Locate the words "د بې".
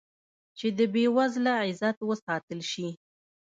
0.77-1.05